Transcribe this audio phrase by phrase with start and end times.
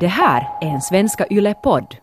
[0.00, 1.94] Det här är en Svenska Yle-podd.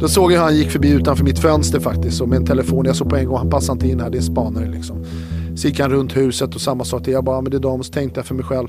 [0.00, 2.84] Då såg jag han gick förbi utanför mitt fönster faktiskt och med en telefon.
[2.86, 5.04] Jag såg på en gång, han passade inte in här, det är en spanare liksom.
[5.56, 7.12] Så gick han runt huset och samma sak till.
[7.12, 7.84] Jag bara, men det är de.
[7.84, 8.68] Så tänkte jag för mig själv.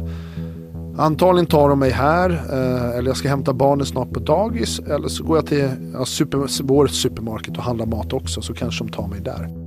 [0.97, 4.79] Antagligen tar de mig här eh, eller jag ska hämta barnen snart på dagis.
[4.79, 8.83] Eller så går jag till ja, super, vår supermarket och handlar mat också så kanske
[8.83, 9.60] de tar mig där.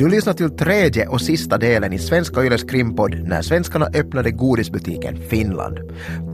[0.00, 5.28] Du lyssnar till tredje och sista delen i Svenska Yles krimpodd när svenskarna öppnade godisbutiken
[5.28, 5.78] Finland.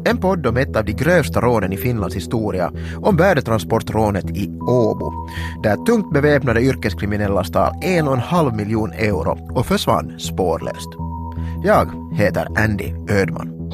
[0.04, 5.12] En podd om ett av de grövsta rånen i Finlands historia, om värdetransportrånet i Åbo,
[5.62, 10.88] där tungt beväpnade yrkeskriminella stal en och en halv miljon euro och försvann spårlöst.
[11.64, 13.70] Jag heter Andy Ödman.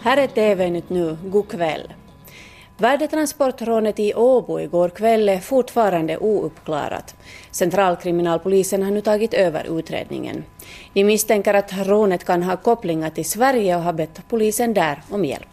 [0.00, 1.18] Här är TV-nytt nu.
[1.24, 1.92] God kväll.
[2.80, 7.14] Värdetransportrånet i Åbo igår kväll är fortfarande ouppklarat.
[7.50, 10.44] Centralkriminalpolisen har nu tagit över utredningen.
[10.92, 15.24] De misstänker att rånet kan ha kopplingar till Sverige och har bett polisen där om
[15.24, 15.48] hjälp.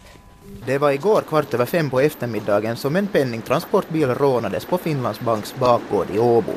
[0.66, 5.54] Det var igår kvart över fem på eftermiddagen som en penningtransportbil rånades på Finlands Banks
[5.54, 6.52] bakgård i Åbo.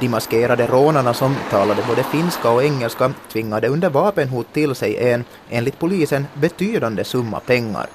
[0.00, 5.24] De maskerade rånarna som talade både finska och engelska tvingade under vapenhot till sig en,
[5.48, 7.86] enligt polisen, betydande summa pengar.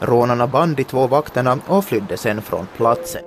[0.00, 3.22] Rånarna band de två vakterna och flydde sen från platsen.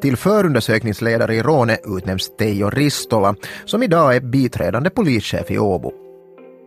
[0.00, 5.92] Till förundersökningsledare i rånet utnämns Teijo Ristola som idag är biträdande polischef i Åbo.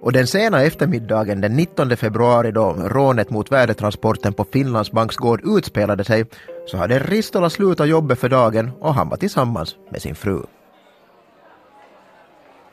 [0.01, 6.03] Och den sena eftermiddagen den 19 februari då rånet mot värdetransporten på Finlandsbanks gård utspelade
[6.03, 6.25] sig
[6.65, 10.41] så hade Ristola slutat jobbet för dagen och han var tillsammans med sin fru.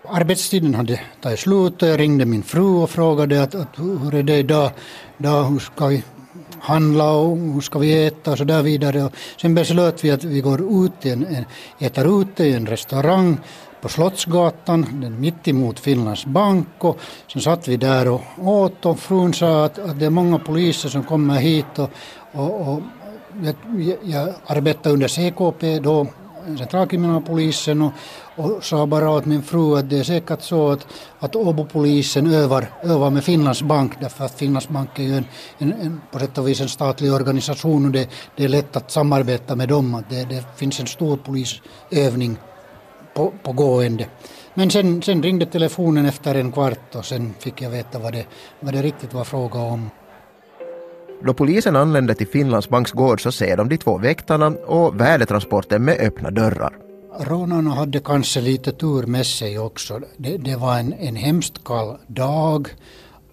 [0.09, 4.23] Arbetstiden hade tagit slut och jag ringde min fru och frågade att, att hur är
[4.23, 4.71] det idag,
[5.19, 6.03] idag hur ska vi
[6.61, 9.05] handla och hur ska vi äta och så där vidare.
[9.05, 11.45] Och sen beslöt vi att vi går ut, i en, en,
[11.79, 13.39] äter ute i en restaurang
[13.81, 16.69] på Slottsgatan, den mitt emot Finlands bank.
[16.79, 16.99] Och
[17.33, 20.89] sen satt vi där och åt och frun sa att, att det är många poliser
[20.89, 21.91] som kommer hit och,
[22.33, 22.83] och, och
[23.43, 23.55] jag,
[24.03, 26.07] jag arbetade under CKP då,
[26.59, 27.93] centralkriminalpolisen och,
[28.37, 30.87] och sa bara åt min fru att det är säkert så att,
[31.19, 35.25] att Åbopolisen övar, övar med Finlands bank därför att Finlands bank är ju en,
[35.59, 38.91] en, en, på sätt och vis en statlig organisation och det, det är lätt att
[38.91, 39.95] samarbeta med dem.
[39.95, 42.37] Att det, det finns en stor polisövning
[43.15, 44.07] på, på gående.
[44.55, 48.27] Men sen, sen ringde telefonen efter en kvart och sen fick jag veta vad det,
[48.61, 49.91] vad det riktigt var fråga om.
[51.25, 55.85] Då polisen anlände till Finlands banks gård så ser de de två väktarna och värdetransporten
[55.85, 56.73] med öppna dörrar.
[57.21, 60.01] Rånarna hade kanske lite tur med sig också.
[60.17, 62.69] Det, det var en, en hemskt kall dag.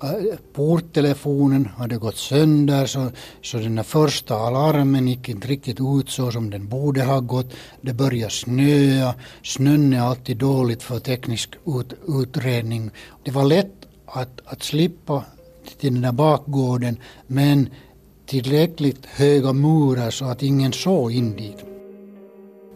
[0.03, 3.07] Eh, porttelefonen hade gått sönder så,
[3.41, 7.53] så den första alarmen gick inte riktigt ut så som den borde ha gått.
[7.81, 9.13] Det började snöa.
[9.43, 12.91] Snön är alltid dåligt för teknisk ut, utredning.
[13.23, 15.23] Det var lätt att, att slippa
[15.79, 16.97] till den där bakgården
[17.27, 17.69] men
[18.25, 21.65] tillräckligt höga murar så att ingen såg in dit.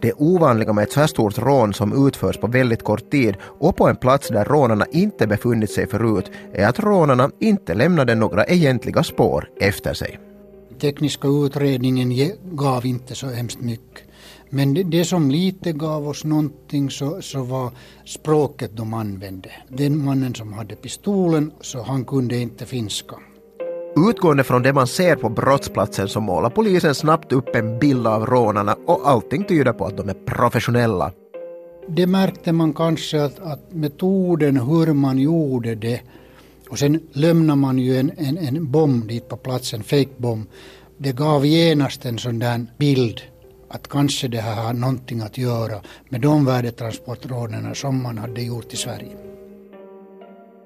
[0.00, 3.76] Det ovanliga med ett så här stort rån som utförs på väldigt kort tid och
[3.76, 8.44] på en plats där rånarna inte befunnit sig förut är att rånarna inte lämnade några
[8.44, 10.18] egentliga spår efter sig.
[10.80, 12.12] Tekniska utredningen
[12.52, 14.04] gav inte så hemskt mycket.
[14.50, 17.70] Men det, som lite gav oss någonting så, så var
[18.04, 19.50] språket de använde.
[19.68, 23.16] Den mannen som hade pistolen, så han kunde inte finska.
[24.10, 28.26] Utgående från det man ser på brottsplatsen så målar polisen snabbt upp en bild av
[28.26, 31.12] rånarna och allting tyder på att de är professionella.
[31.88, 36.00] Det märkte man kanske att, att metoden hur man gjorde det
[36.68, 40.46] och sen lämnar man ju en, en, en bomb dit på platsen, fake bomb.
[40.98, 43.20] Det gav genast en sån där bild
[43.68, 48.72] att kanske det här har någonting att göra med de värdetransportrånen som man hade gjort
[48.72, 49.16] i Sverige.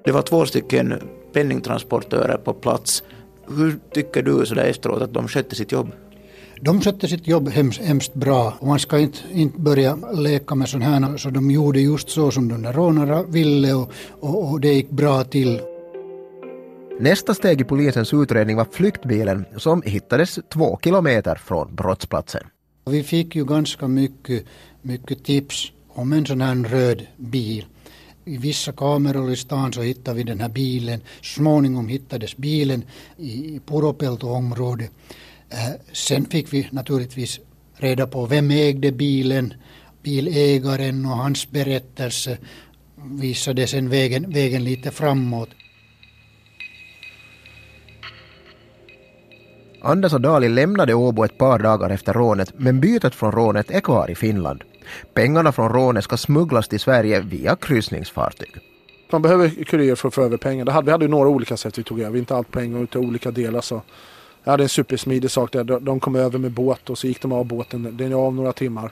[0.05, 0.93] Det var två stycken
[1.33, 3.03] penningtransportörer på plats.
[3.47, 5.91] Hur tycker du så där efteråt att de skötte sitt jobb?
[6.61, 10.69] De skötte sitt jobb hemskt, hemskt bra och man ska inte, inte börja leka med
[10.69, 14.59] sådana här, så de gjorde just så som de där rånarna ville och, och, och
[14.59, 15.61] det gick bra till.
[16.99, 22.43] Nästa steg i polisens utredning var flyktbilen som hittades två kilometer från brottsplatsen.
[22.85, 24.45] Vi fick ju ganska mycket,
[24.81, 27.65] mycket tips om en sån här röd bil.
[28.25, 31.01] I vissa kameror i stan så hittade vi den här bilen.
[31.21, 32.83] Småningom hittades bilen
[33.17, 34.91] i Puropelto-området.
[35.49, 37.39] Eh, sen fick vi naturligtvis
[37.75, 39.53] reda på vem ägde bilen.
[40.03, 42.37] Bilägaren och hans berättelse
[42.95, 45.49] visade sen vägen, vägen lite framåt.
[49.85, 53.79] Anders och Dali lämnade Åbo ett par dagar efter rånet men bytet från rånet är
[53.79, 54.63] kvar i Finland.
[55.13, 58.55] Pengarna från rånet ska smugglas till Sverige via kryssningsfartyg.
[59.11, 60.65] Man behöver kurir för att få över pengar.
[60.65, 62.71] Det hade, vi hade ju några olika sätt vi tog över, inte allt på en
[62.71, 63.61] gång utan olika delar.
[63.61, 63.81] Så
[64.43, 65.63] jag hade en supersmidig sak där.
[65.63, 67.97] De kom över med båt och så gick de av båten.
[67.97, 68.91] Den är av några timmar.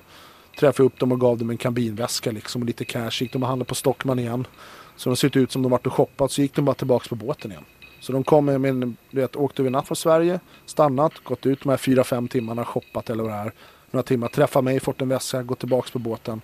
[0.60, 3.12] Träffade upp dem och gav dem en kabinväska liksom och lite cash.
[3.22, 4.48] Gick de och handlade på Stockman igen.
[4.96, 6.32] Så de såg ut som de varit och shoppat.
[6.32, 7.64] Så gick de bara tillbaka på båten igen.
[8.02, 11.70] Så de kom med en, vet, åkte över natt från Sverige, stannat, gått ut de
[11.70, 13.52] här fyra fem timmarna, shoppat eller vad det är.
[13.92, 16.42] Några timmar, träffade mig, fått en väska, gått tillbaka på båten.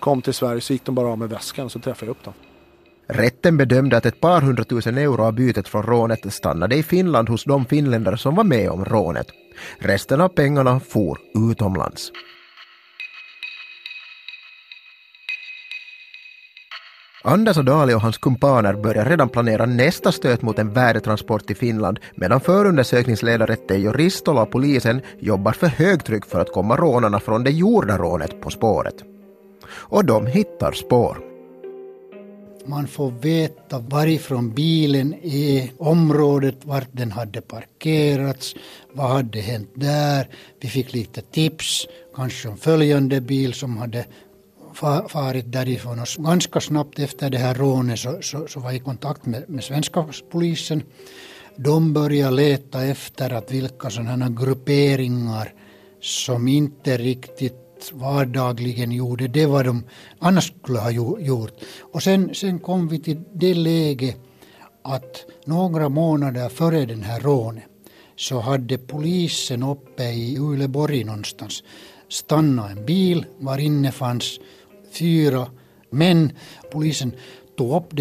[0.00, 2.34] Kom till Sverige så gick de bara av med väskan så träffade jag upp dem.
[3.08, 7.44] Rätten bedömde att ett par hundratusen euro av bytet från rånet stannade i Finland hos
[7.44, 9.26] de finländare som var med om rånet.
[9.78, 11.18] Resten av pengarna for
[11.50, 12.12] utomlands.
[17.28, 21.56] Anders och Dali och hans kumpaner börjar redan planera nästa stöt mot en värdetransport till
[21.56, 27.44] Finland medan förundersökningsledare Teijo Ristola och polisen jobbar för högtryck för att komma rånarna från
[27.44, 28.94] det gjorda rånet på spåret.
[29.68, 31.18] Och de hittar spår.
[32.66, 38.54] Man får veta varifrån bilen är, området, vart den hade parkerats,
[38.92, 40.28] vad hade hänt där.
[40.60, 44.04] Vi fick lite tips, kanske om följande bil som hade
[45.08, 46.00] farit därifrån.
[46.00, 49.50] Och ganska snabbt efter det här rånet så, så, så var jag i kontakt med,
[49.50, 50.82] med svenska polisen.
[51.56, 55.54] De började leta efter att vilka sådana grupperingar
[56.00, 59.84] som inte riktigt vardagligen gjorde det var de
[60.18, 61.52] annars skulle ha gjort.
[61.92, 64.14] Och sen, sen kom vi till det läge
[64.82, 67.64] att några månader före den här rånet
[68.16, 71.62] så hade polisen uppe i Uleborg någonstans
[72.08, 74.40] stannat en bil var inne fanns
[74.98, 75.46] fyra
[75.90, 76.32] män.
[76.72, 77.12] Polisen
[77.56, 77.96] tog upp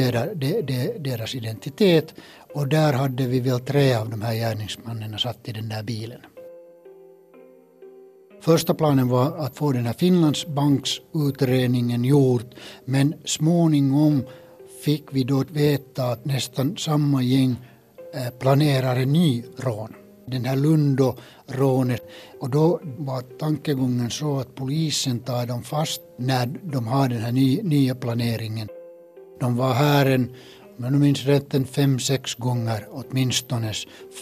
[1.00, 2.14] deras identitet
[2.54, 6.20] och där hade vi väl tre av de här gärningsmännen satt i den där bilen.
[8.42, 12.44] Första planen var att få den här Finlandsbanksutredningen gjord
[12.86, 14.24] men småningom
[14.84, 17.56] fick vi då veta att nästan samma gäng
[18.14, 19.94] eh, planerar en ny rån.
[20.28, 22.04] Den här Lundorånet,
[22.40, 27.32] Och då var tankegången så att polisen tar dem fast när de har den här
[27.64, 28.68] nya planeringen.
[29.40, 30.30] De var här en
[30.78, 33.74] om jag nu minns rätt en fem, sex gånger åtminstone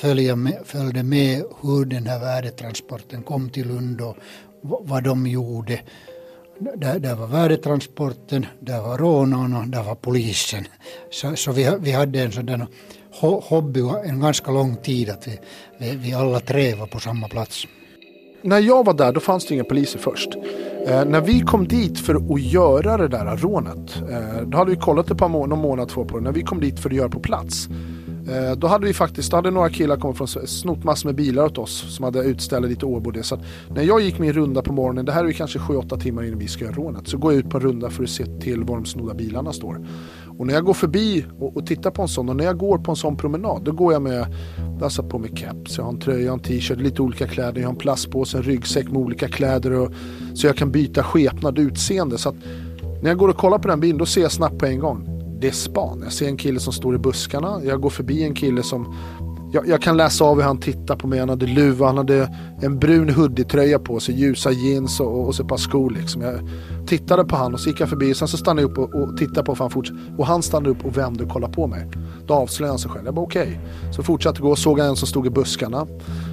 [0.02, 4.18] följde med, följde med hur den här värdetransporten kom till Lund och
[4.62, 5.82] vad de gjorde.
[6.60, 10.68] Där, där var värdetransporten, där var rånarna, där var polisen.
[11.12, 12.68] Så, så vi, vi hade en sådan
[13.22, 15.40] hobby en ganska lång tid att vi,
[15.78, 17.68] vi, vi alla tre var på samma plats.
[18.42, 20.30] När jag var där då fanns det inga poliser först.
[20.88, 24.78] Eh, när vi kom dit för att göra det där rånet, eh, då hade vi
[24.78, 26.24] kollat ett par må någon månad två på det.
[26.24, 27.68] När vi kom dit för att göra på plats,
[28.30, 31.46] eh, då hade vi faktiskt, då hade några killar kommit från snott massor med bilar
[31.46, 33.24] åt oss som hade utställda lite Åbo det.
[33.24, 33.40] Så
[33.76, 36.40] när jag gick min runda på morgonen, det här är ju kanske 7-8 timmar innan
[36.40, 38.64] vi ska göra rånet, så går jag ut på en runda för att se till
[38.64, 39.88] var de snodda bilarna står.
[40.38, 42.78] Och när jag går förbi och, och, tittar på en sån och när jag går
[42.78, 44.26] på en sån promenad då går jag med,
[44.82, 47.74] alltså på mig keps, jag har en tröja, en t-shirt, lite olika kläder, jag har
[47.74, 49.92] en plastpåse, en ryggsäck med olika kläder och,
[50.34, 52.18] så jag kan byta skepnad utseende.
[52.18, 52.36] Så att
[53.02, 55.10] när jag går och kollar på den bilen då ser jag snabbt på en gång.
[55.40, 56.02] Det är span.
[56.04, 57.62] Jag ser en kille som står i buskarna.
[57.64, 58.96] Jag går förbi en kille som
[59.54, 61.20] jag, jag, kan läsa av hur han tittar på mig.
[61.20, 62.30] Han hade luva, han hade
[62.62, 65.90] en brun hoodie-tröja på sig, ljusa jeans och, och så ett par skor.
[65.90, 66.22] Liksom.
[66.22, 66.40] Jag
[66.88, 68.14] tittade på han och så gick jag förbi.
[68.14, 70.00] Sen så stannade jag upp och, och tittade på för han fortsatte.
[70.18, 71.88] Och han stannade upp och vände och kollade på mig.
[72.28, 73.06] Då avslöjade han sig själv.
[73.06, 73.42] Jag bara okej.
[73.42, 73.94] Okay.
[73.94, 75.88] Så fortsatte gå, såg jag en som stod i buskarna.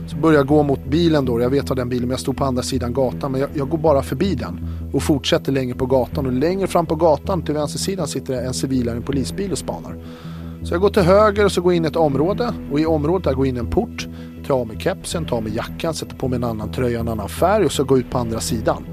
[0.08, 1.40] Så började jag gå mot bilen då.
[1.40, 3.32] Jag vet vad den bilen men jag stod på andra sidan gatan.
[3.32, 6.26] Men jag, jag går bara förbi den och fortsätter längre på gatan.
[6.26, 9.96] Och längre fram på gatan till vänstersidan sitter en civilare i en polisbil och spanar.
[10.62, 13.24] Så jag går till höger och så går in i ett område och i området
[13.24, 14.08] där går in en port.
[14.46, 17.08] Tar av mig kepsen, tar av mig jackan, sätter på mig en annan tröja, en
[17.08, 18.84] annan färg och så går jag ut på andra sidan.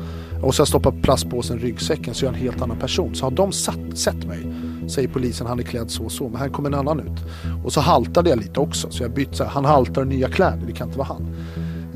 [0.44, 3.16] Och så har jag stoppat plastpåsen i ryggsäcken så jag är en helt annan person.
[3.16, 4.54] Så har de satt, sett mig,
[4.90, 7.26] säger polisen, han är klädd så och så, men här kommer en annan ut.
[7.66, 10.64] Och så haltade jag lite också, så jag bytte så här, han haltar nya kläder,
[10.68, 11.36] det kan inte vara han.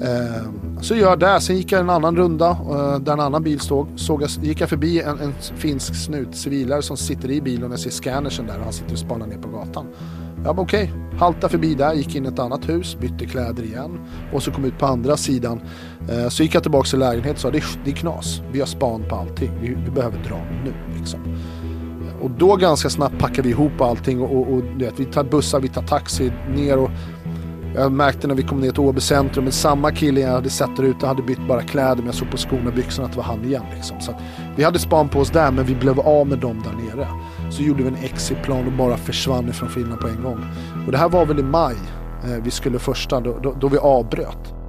[0.02, 0.48] Eh,
[0.82, 3.60] så gör jag det, sen gick jag en annan runda eh, där en annan bil
[3.60, 3.88] stod.
[3.96, 7.72] Såg jag, gick jag förbi en, en finsk snut, civilare som sitter i bilen och
[7.72, 9.86] jag ser scannersen där och han sitter och spanar ner på gatan.
[10.46, 11.20] Jag bara okej, okay.
[11.20, 14.00] halta förbi där, gick in i ett annat hus, bytte kläder igen
[14.34, 15.62] och så kom ut på andra sidan.
[16.10, 18.60] Eh, så gick jag tillbaka till lägenheten och sa det är, det är knas, vi
[18.60, 21.20] har span på allting, vi, vi behöver dra nu liksom.
[22.22, 25.60] Och då ganska snabbt packade vi ihop allting och, och, och vet, vi tar bussar,
[25.60, 26.90] vi tar taxi ner och
[27.76, 30.76] jag märkte när vi kom ner till Åby centrum, men samma kille jag hade sett
[30.76, 33.18] där ute hade bytt bara kläder, men jag såg på skorna och byxorna att det
[33.18, 33.64] var han igen.
[33.76, 34.02] Liksom.
[34.02, 34.16] Så
[34.56, 37.08] vi hade span på oss där, men vi blev av med dem där nere.
[37.52, 40.46] Så gjorde vi en exitplan och bara försvann ifrån Finland på en gång.
[40.86, 41.76] Och det här var väl i maj
[42.24, 44.61] eh, vi skulle första, då, då, då vi avbröt.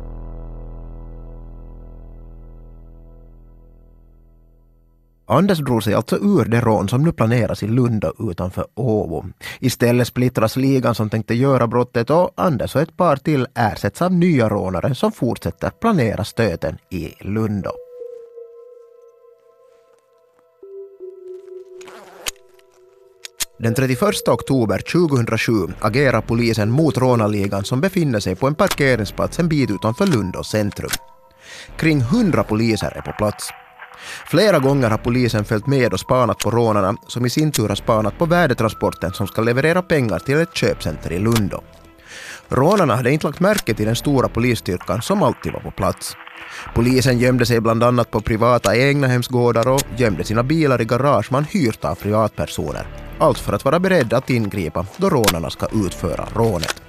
[5.32, 9.24] Anders drog sig alltså ur det rån som nu planeras i Lunda utanför Åbo.
[9.60, 14.12] Istället splittras ligan som tänkte göra brottet och Anders och ett par till ersätts av
[14.12, 17.70] nya rånare som fortsätter planera stöten i Lunda.
[23.58, 29.48] Den 31 oktober 2007 agerar polisen mot rånarligan som befinner sig på en parkeringsplats en
[29.48, 30.90] bit utanför Lundo centrum.
[31.76, 33.48] Kring 100 poliser är på plats.
[34.26, 37.76] Flera gånger har polisen följt med och spanat på rånarna som i sin tur har
[37.76, 41.60] spanat på värdetransporten som ska leverera pengar till ett köpcenter i Lundo.
[42.48, 46.16] Rånarna hade inte lagt märke till den stora polisstyrkan som alltid var på plats.
[46.74, 51.44] Polisen gömde sig bland annat på privata egnahemsgårdar och gömde sina bilar i garage man
[51.44, 52.86] hyrt av privatpersoner.
[53.18, 56.82] Allt för att vara beredda att ingripa då rånarna ska utföra rånet.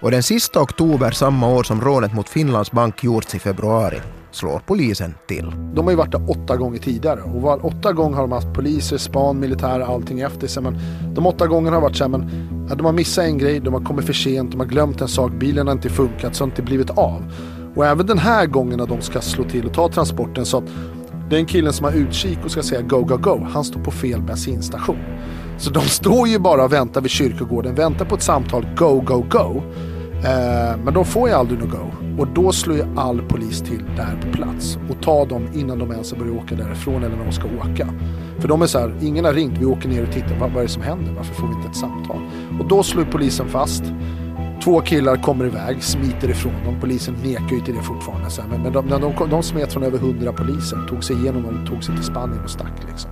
[0.00, 4.00] Och den sista oktober samma år som rånet mot Finlands bank gjorts i februari
[4.32, 5.52] slår polisen till.
[5.74, 8.54] De har ju varit där åtta gånger tidigare och var, åtta gånger har de haft
[8.54, 10.62] poliser, span, militär, allting efter sig.
[10.62, 10.78] Men
[11.14, 12.30] de åtta gångerna har varit så här, men
[12.68, 15.08] ja, de har missat en grej, de har kommit för sent, de har glömt en
[15.08, 17.32] sak, bilen har inte funkat, så har inte blivit av.
[17.74, 20.64] Och även den här gången när de ska slå till och ta transporten så att
[21.30, 24.22] den killen som har utkik och ska säga go, go, go, han står på fel
[24.22, 24.98] bensinstation.
[25.58, 29.24] Så de står ju bara och väntar vid kyrkogården, väntar på ett samtal, go, go,
[29.30, 29.62] go.
[30.24, 31.90] Eh, men de får ju aldrig något go.
[32.18, 35.90] Och då slår ju all polis till där på plats och tar dem innan de
[35.92, 37.88] ens har börjat åka därifrån eller när de ska åka.
[38.38, 40.58] För de är så här, ingen har ringt, vi åker ner och tittar, vad, vad
[40.58, 41.12] är det som händer?
[41.12, 42.20] Varför får vi inte ett samtal?
[42.60, 43.84] Och då slår polisen fast.
[44.64, 46.80] Två killar kommer iväg, smiter ifrån dem.
[46.80, 48.30] Polisen nekar ju till det fortfarande.
[48.30, 51.42] Så här, men de, de, de, de smet från över hundra poliser, tog sig igenom
[51.42, 53.10] dem, tog sig till Spanien och stack liksom.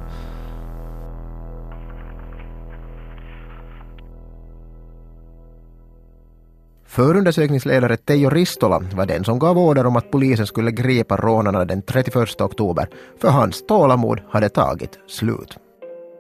[6.98, 11.82] Förundersökningsledare Teijo Ristola var den som gav order om att polisen skulle gripa rånarna den
[11.82, 12.88] 31 oktober,
[13.20, 15.56] för hans tålamod hade tagit slut.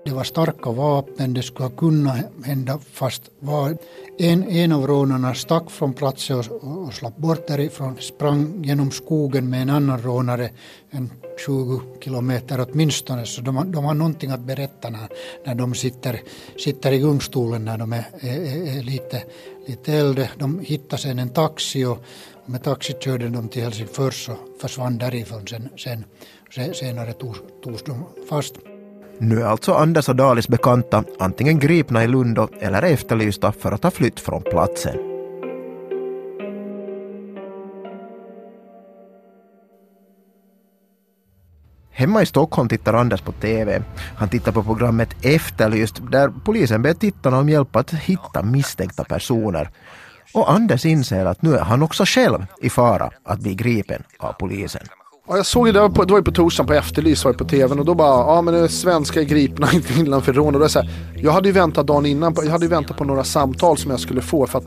[0.04, 3.76] Det var starka vapen, det skulle kunna hända fast var
[4.18, 9.50] en, en av rånarna stack från platsen och, och slapp bort därifrån, sprang genom skogen
[9.50, 10.50] med en annan rånare,
[10.90, 11.10] en
[11.46, 15.08] 20 kilometer åtminstone, så de, de har någonting att berätta när,
[15.46, 16.20] när de sitter,
[16.58, 19.22] sitter i gungstolen när de är, är, är lite,
[19.68, 20.30] lite äldre.
[20.38, 21.98] De hittade sen en taxi och,
[22.46, 25.46] med taxi körde de till Helsingfors och försvann därifrån.
[25.46, 26.04] Sen,
[26.54, 28.54] sen, senare togs, togs de fast.
[29.18, 33.82] Nu är alltså Anders och Dalis bekanta antingen gripna i Lundo eller efterlysta för att
[33.82, 35.17] ha flytt från platsen.
[41.98, 43.82] Hemma i Stockholm tittar Anders på TV.
[44.16, 49.70] Han tittar på programmet Efterlyst där polisen ber tittarna om hjälp att hitta misstänkta personer.
[50.34, 54.32] Och Anders inser att nu är han också själv i fara att bli gripen av
[54.32, 54.82] polisen.
[55.28, 57.32] Ja, jag såg ju, det var, på, det var ju på torsdagen på Efterlyst var
[57.32, 60.32] det på tvn och då bara, ja men det är svenska gripna i Finland för
[60.32, 60.54] rån.
[60.54, 62.96] Och då så här, jag hade ju väntat dagen innan, på, jag hade ju väntat
[62.96, 64.66] på några samtal som jag skulle få för att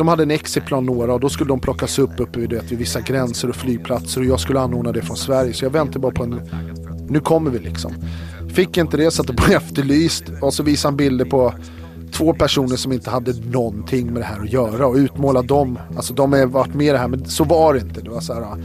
[0.00, 3.00] de hade en exitplan några och då skulle de plockas upp uppe vid, vid vissa
[3.00, 5.52] gränser och flygplatser och jag skulle anordna det från Sverige.
[5.52, 6.40] Så jag väntade bara på en,
[7.08, 7.92] nu kommer vi liksom.
[8.48, 11.54] Fick inte det, satte på Efterlyst och så visade han bilder på
[12.12, 15.78] två personer som inte hade någonting med det här att göra och utmåla dem.
[15.96, 18.00] Alltså de har varit med i det här men så var det inte.
[18.00, 18.56] Det var så här, äh,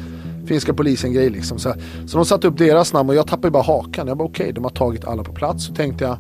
[0.46, 1.60] finska polisen-grej liksom.
[1.60, 1.74] Så,
[2.08, 4.08] så de satte upp deras namn och jag tappade bara hakan.
[4.08, 5.66] Jag bara okej, okay, de har tagit alla på plats.
[5.66, 6.18] Så tänkte jag,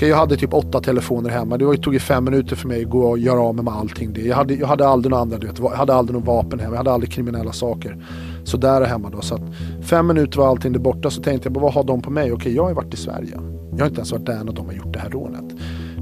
[0.00, 1.56] okay, jag hade typ åtta telefoner hemma.
[1.56, 4.16] Det tog ju fem minuter för mig att gå och göra av mig med allting.
[4.26, 6.72] Jag hade, jag hade aldrig några andra, du vet, jag hade aldrig något vapen hemma.
[6.72, 8.06] Jag hade aldrig kriminella saker.
[8.44, 9.20] Så där hemma då.
[9.20, 9.42] Så att
[9.82, 11.10] fem minuter var allting där borta.
[11.10, 12.24] Så tänkte jag, vad har de på mig?
[12.24, 13.40] Okej, okay, jag har ju varit i Sverige.
[13.70, 15.44] Jag har inte ens varit där när de har gjort det här rånet.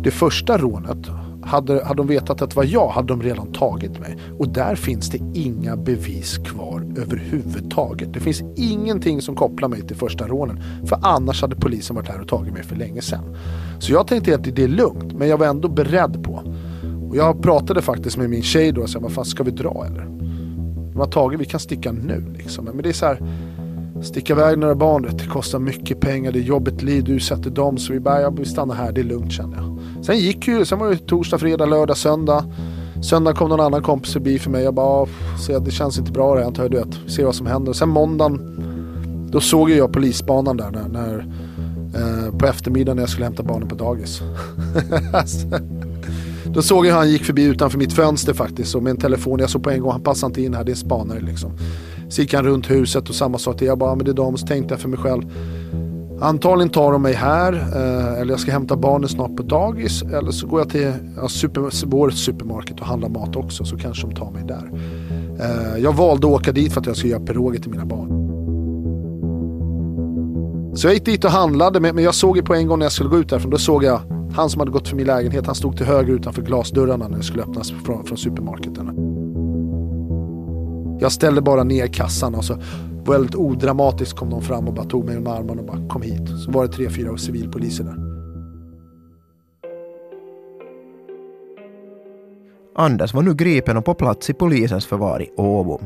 [0.04, 0.98] Det första rånet
[1.48, 4.18] hade, hade de vetat att det var jag hade de redan tagit mig.
[4.38, 8.12] Och där finns det inga bevis kvar överhuvudtaget.
[8.12, 10.62] Det finns ingenting som kopplar mig till första rånen.
[10.86, 13.36] För annars hade polisen varit här och tagit mig för länge sedan.
[13.78, 16.42] Så jag tänkte att det är lugnt, men jag var ändå beredd på.
[17.08, 19.84] Och jag pratade faktiskt med min tjej då och sa, vad fan ska vi dra
[19.86, 20.04] eller?
[20.92, 22.64] De har tagit, vi kan sticka nu liksom.
[22.64, 23.22] Men det är så här,
[24.02, 27.78] sticka iväg några barn, det kostar mycket pengar, det är jobbigt liv, du sätter dem.
[27.78, 29.77] Så vi bara, jag vi stannar här, det är lugnt känner jag.
[30.08, 32.44] Sen gick ju, sen var det torsdag, fredag, lördag, söndag.
[33.02, 34.64] Söndag kom någon annan kompis förbi för mig.
[34.64, 35.06] Jag bara,
[35.46, 36.52] se, det känns inte bra det här.
[36.56, 37.72] Jag du vet, se vad som händer.
[37.72, 38.40] Sen måndagen,
[39.32, 41.26] då såg jag polisbanan där när, när
[41.94, 44.20] eh, på eftermiddagen när jag skulle hämta barnen på dagis.
[46.44, 49.40] då såg jag hur han gick förbi utanför mitt fönster faktiskt och med en telefon.
[49.40, 51.50] Jag såg på en gång, han passade inte in här, det är en spanare liksom.
[52.08, 53.66] Så gick han runt huset och samma sak till.
[53.66, 54.38] Jag bara, men det är de.
[54.38, 55.22] Så tänkte jag för mig själv.
[56.20, 60.30] Antagligen tar de mig här eh, eller jag ska hämta barnen snart på dagis eller
[60.30, 64.14] så går jag till ja, super, vår supermarket och handlar mat också så kanske de
[64.14, 64.70] tar mig där.
[65.40, 68.28] Eh, jag valde att åka dit för att jag skulle göra piroger till mina barn.
[70.76, 72.92] Så jag gick dit och handlade men jag såg ju på en gång när jag
[72.92, 74.00] skulle gå ut därifrån då såg jag
[74.34, 77.24] han som hade gått för min lägenhet han stod till höger utanför glasdörrarna när det
[77.24, 78.90] skulle öppnas från, från supermarketen.
[81.00, 82.56] Jag ställde bara ner kassan och så
[83.08, 86.28] väldigt odramatiskt kom de fram och bara tog mig under armarna och bara kom hit.
[86.44, 88.18] Så var det tre, fyra civilpoliser där.
[92.74, 95.80] Anders var nu gripen och på plats i polisens förvar i Åbo.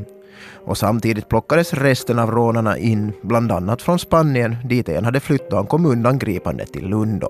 [0.65, 5.53] Och samtidigt plockades resten av rånarna in, bland annat från Spanien dit en hade flyttat
[5.53, 7.29] och han kom undan gripandet till Lundo.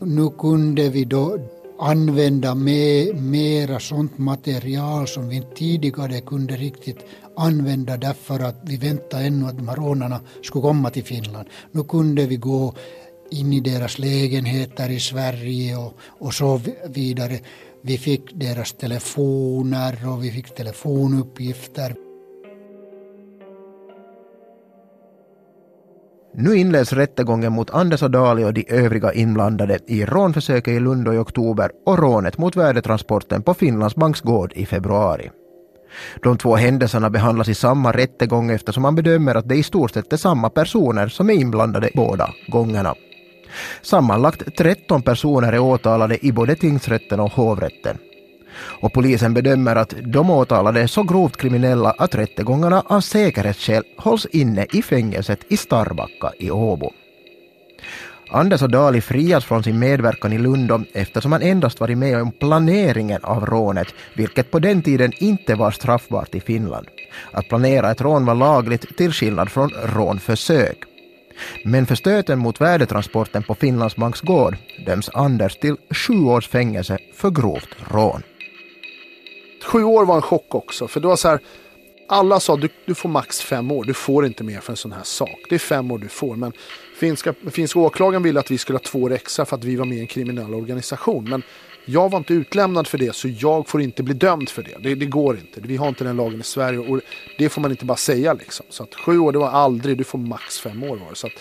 [0.00, 1.38] Nu kunde vi då
[1.78, 6.98] använda mer, mera sånt material som vi tidigare kunde riktigt
[7.36, 11.48] använda därför att vi väntade ännu att de här rånarna skulle komma till Finland.
[11.72, 12.74] Nu kunde vi gå
[13.30, 17.40] in i deras lägenheter i Sverige och, och så vidare.
[17.80, 22.11] Vi fick deras telefoner och vi fick telefonuppgifter.
[26.34, 31.10] Nu inleds rättegången mot Anders Adali och de övriga inblandade i rånförsöket i Lund i
[31.10, 35.30] oktober och rånet mot värdetransporten på Finlands Banks gård i februari.
[36.22, 40.12] De två händelserna behandlas i samma rättegång eftersom man bedömer att det i stort sett
[40.12, 42.94] är samma personer som är inblandade båda gångerna.
[43.82, 47.98] Sammanlagt 13 personer är åtalade i både tingsrätten och hovrätten.
[48.54, 54.26] Och polisen bedömer att de åtalade är så grovt kriminella att rättegångarna av säkerhetsskäl hålls
[54.26, 56.92] inne i fängelset i Starbacka i Åbo.
[58.30, 62.32] Anders och Dali frias från sin medverkan i Lundom eftersom han endast varit med om
[62.32, 66.86] planeringen av rånet, vilket på den tiden inte var straffbart i Finland.
[67.32, 70.78] Att planera ett rån var lagligt till skillnad från rånförsök.
[71.64, 74.56] Men för stöten mot värdetransporten på Finlands Banks gård
[74.86, 78.22] döms Anders till sju års fängelse för grovt rån.
[79.64, 81.40] Sju år var en chock också, för det var så här,
[82.08, 84.92] alla sa du, du får max fem år, du får inte mer för en sån
[84.92, 85.38] här sak.
[85.48, 86.52] Det är fem år du får, men
[86.96, 89.84] finska, finska åklagaren ville att vi skulle ha två år extra för att vi var
[89.84, 91.24] med i en kriminell organisation.
[91.30, 91.42] Men
[91.84, 94.76] jag var inte utlämnad för det, så jag får inte bli dömd för det.
[94.80, 95.60] Det, det går inte.
[95.60, 97.00] Vi har inte den lagen i Sverige och
[97.38, 98.66] det får man inte bara säga liksom.
[98.68, 101.16] Så att sju år, det var aldrig, du får max fem år var det.
[101.16, 101.32] Så att,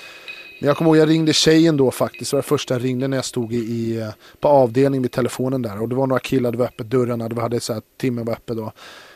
[0.68, 2.32] jag kommer ihåg, jag ringde tjejen då faktiskt.
[2.32, 5.82] Det var det första jag ringde när jag stod i, på avdelningen vid telefonen där.
[5.82, 8.34] Och det var några killar, det var öppet dörrarna, det hade så här, timmen var
[8.34, 8.72] öppet då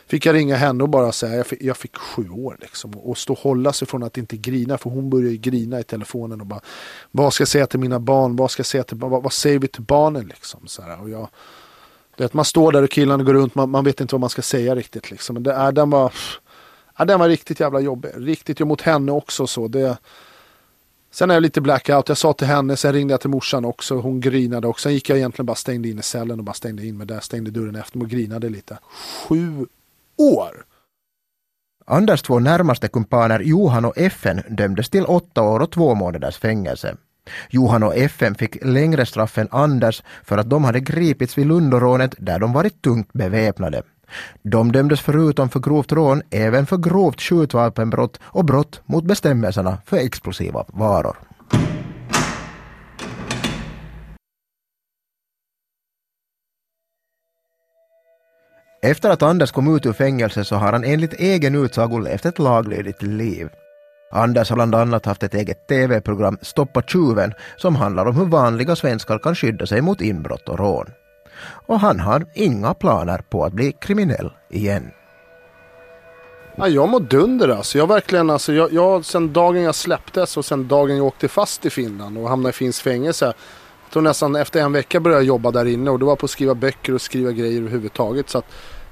[0.06, 2.90] fick jag ringa henne och bara säga jag fick, jag fick sju år liksom.
[2.94, 4.78] Och stå och hålla sig från att inte grina.
[4.78, 6.60] För hon började grina i telefonen och bara
[7.10, 8.36] vad ska jag säga till mina barn?
[8.36, 10.60] Vad ska jag säga till vad, vad säger vi till barnen liksom?
[10.66, 11.28] Så här, och jag,
[12.16, 14.42] det man står där och killarna går runt, man, man vet inte vad man ska
[14.42, 15.34] säga riktigt liksom.
[15.34, 16.12] Men det, äh, den, var,
[16.98, 18.10] äh, den var riktigt jävla jobbig.
[18.16, 19.68] Riktigt mot henne också så.
[19.68, 19.98] Det,
[21.16, 22.08] Sen är jag lite blackout.
[22.08, 23.94] Jag sa till henne, sen ringde jag till morsan också.
[23.94, 24.82] Hon grinade också.
[24.82, 27.20] Sen gick jag egentligen bara stängde in i cellen och bara stängde in mig där.
[27.20, 28.78] Stängde dörren efter mig och grinade lite.
[29.28, 29.66] Sju
[30.16, 30.64] år.
[31.86, 36.96] Anders två närmaste kumpaner Johan och FN dömdes till åtta år och två månaders fängelse.
[37.50, 42.14] Johan och FN fick längre straff än Anders för att de hade gripits vid Lundorånet
[42.18, 43.82] där de varit tungt beväpnade.
[44.42, 49.96] De dömdes förutom för grovt rån även för grovt skjutvapenbrott och brott mot bestämmelserna för
[49.96, 51.16] explosiva varor.
[58.82, 62.38] Efter att Anders kom ut ur fängelse så har han enligt egen utsago levt ett
[62.38, 63.48] laglydigt liv.
[64.12, 68.76] Anders har bland annat haft ett eget TV-program, Stoppa tjuven, som handlar om hur vanliga
[68.76, 70.86] svenskar kan skydda sig mot inbrott och rån.
[71.40, 74.90] Och han har inga planer på att bli kriminell igen.
[76.56, 77.78] Ja, jag mår dunder alltså.
[77.78, 81.66] Jag verkligen alltså, jag, jag, sen dagen jag släpptes och sen dagen jag åkte fast
[81.66, 83.24] i Finland och hamnade i finsk fängelse.
[83.84, 86.24] Jag tror nästan efter en vecka började jag jobba där inne och det var på
[86.24, 88.30] att skriva böcker och skriva grejer överhuvudtaget.
[88.30, 88.44] Så att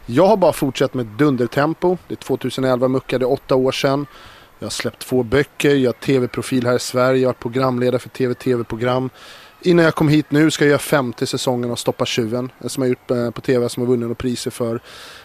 [0.06, 1.96] jag har bara fortsatt med dundertempo.
[2.08, 4.06] Det är 2011 muckade åtta år sedan.
[4.58, 8.08] Jag har släppt två böcker, jag har tv-profil här i Sverige, jag har programledare för
[8.08, 9.10] tv-tv-program.
[9.66, 12.52] Innan jag kom hit nu ska jag göra femte säsongen av Stoppa tjuven.
[12.60, 14.80] Eh, som jag gjort eh, på tv som jag vunnit några priser för.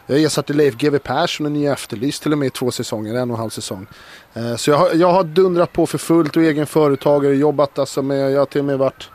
[0.06, 3.14] Jag har ersatt Leif GW Persson och Nya Efterlyst till och med i två säsonger,
[3.14, 3.88] en och en halv säsong.
[4.34, 8.02] Eh, så jag har, jag har dundrat på för fullt och egen företagare, jobbat alltså
[8.02, 9.10] med, jag har till och med varit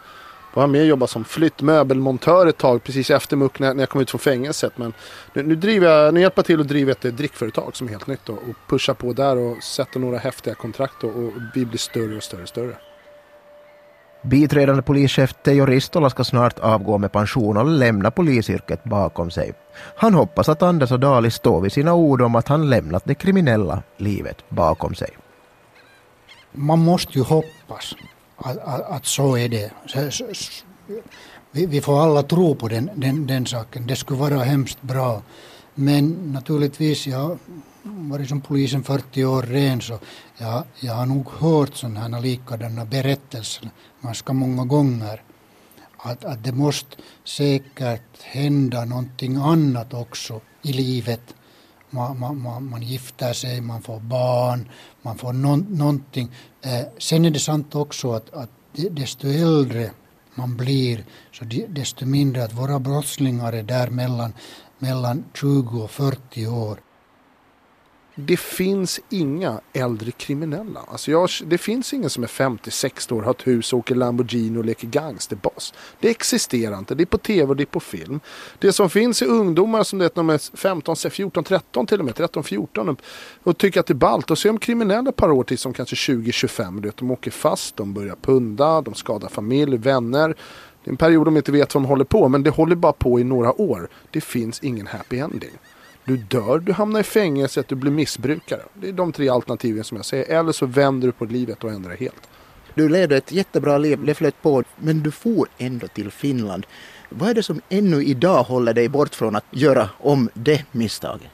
[0.55, 4.01] var han mer jobbat som flyttmöbelmontör ett tag precis efter muck när, när jag kom
[4.01, 4.73] ut från fängelset.
[4.79, 4.93] Men
[5.33, 8.07] nu, nu, driver jag, nu hjälper jag till att driva ett drickföretag som är helt
[8.07, 11.79] nytt och, och pushar på där och sätter några häftiga kontrakt och, och vi blir
[11.79, 12.77] större och större och större.
[14.25, 19.53] Biträdande polischef Teijo Ristola ska snart avgå med pension och lämna polisyrket bakom sig.
[19.97, 23.15] Han hoppas att Anders och Dali står vid sina ord om att han lämnat det
[23.15, 25.11] kriminella livet bakom sig.
[26.53, 27.95] Man måste ju hoppas
[28.37, 29.71] att, att, att så är det.
[29.87, 30.25] Så, så,
[31.51, 33.87] vi, vi, får alla tro på den, den, den saken.
[33.87, 35.23] Det skulle vara hemskt bra.
[35.75, 37.39] Men naturligtvis, jag har
[37.83, 39.99] varit som polisen 40 år ren så
[40.38, 43.70] jag, jag har nog hört sådana här likadana berättelser
[44.03, 45.23] ganska många gånger.
[45.97, 51.35] Att, att det måste säkert hända någonting annat också i livet.
[51.90, 54.68] Man, man, man, man gifter sig, man får barn,
[55.03, 56.31] man får no, någonting.
[56.62, 58.51] Eh, sen är det sant också att, att
[58.90, 59.90] desto äldre
[60.35, 64.33] man blir så desto mindre att våra brottslingar är där mellan,
[64.79, 66.81] mellan 20 och 40 år
[68.14, 70.81] det finns inga äldre kriminella.
[70.88, 74.64] Alltså jag, det finns ingen som är 50-60 år, har ett hus, åker Lamborghini och
[74.64, 75.74] leker gangsterboss.
[76.00, 76.94] Det existerar inte.
[76.94, 78.20] Det är på tv och det är på film.
[78.59, 82.14] Det som finns är ungdomar som det, de är 15, 14, 13 till och med,
[82.14, 82.96] 13, 14
[83.42, 84.31] och tycker att det är ballt.
[84.31, 86.92] Och så är de kriminella ett par år till som kanske 20-25.
[86.96, 90.29] De åker fast, de börjar punda, de skadar familj, vänner.
[90.85, 92.92] Det är en period de inte vet vad de håller på men det håller bara
[92.92, 93.88] på i några år.
[94.11, 95.59] Det finns ingen happy ending.
[96.07, 98.62] Du dör, du hamnar i fängelse, du blir missbrukare.
[98.75, 100.38] Det är de tre alternativen som jag säger.
[100.38, 102.29] Eller så vänder du på livet och ändrar helt.
[102.75, 106.67] Du levde ett jättebra liv, det flöt på, men du for ändå till Finland.
[107.09, 111.31] Vad är det som ännu idag håller dig bort från att göra om det misstaget?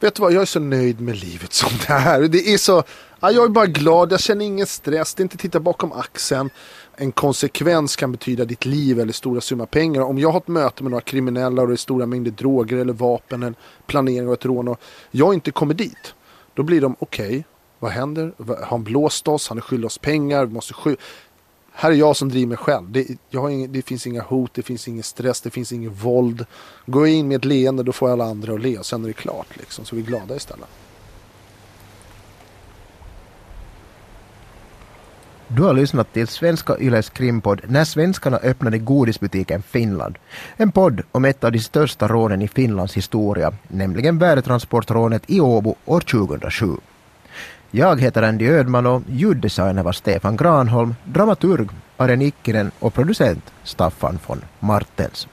[0.00, 2.20] Vet du vad, jag är så nöjd med livet som det är.
[2.20, 2.82] Det är så,
[3.20, 6.50] ja, jag är bara glad, jag känner ingen stress, det är inte titta bakom axeln
[7.00, 10.02] en konsekvens kan betyda ditt liv eller stora summa pengar.
[10.02, 12.92] Om jag har ett möte med några kriminella och det är stora mängder droger eller
[12.92, 13.56] vapen eller
[13.86, 14.80] planering av ett rån och
[15.10, 16.14] jag inte kommer dit.
[16.54, 17.42] Då blir de okej, okay,
[17.78, 18.32] vad händer?
[18.38, 19.48] Har han blåst oss?
[19.48, 20.44] Han är skyldig oss pengar?
[20.44, 20.96] Vi måste sky
[21.72, 22.90] här är jag som driver mig själv.
[22.90, 26.46] Det, ing, det, finns inga hot, det finns ingen stress, det finns ingen våld.
[26.86, 29.08] Går jag in med ett leende, då får alla andra att le och sen är
[29.08, 29.56] det klart.
[29.56, 30.68] Liksom, så vi är glada istället.
[35.50, 40.18] Du har lyssnat till Svenska Yles krimpodd När svenskarna öppnade godisbutiken Finland.
[40.56, 45.74] En podd om ett av de största rånen i Finlands historia, nämligen värdetransportrånet i Åbo
[45.84, 46.66] år 2007.
[47.70, 54.18] Jag heter Andy Ödman och ljuddesigner var Stefan Granholm, dramaturg Arjen Ikkinen och producent Staffan
[54.26, 55.28] von Martens.